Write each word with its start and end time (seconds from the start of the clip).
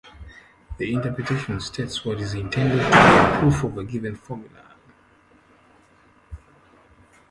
The 0.79 0.91
interpretation 0.91 1.59
states 1.59 2.03
what 2.03 2.19
is 2.19 2.33
intended 2.33 2.79
to 2.79 2.89
be 2.89 2.89
a 2.89 3.39
proof 3.39 3.63
of 3.63 3.77
a 3.77 3.83
given 3.83 4.15
formula. 4.15 4.73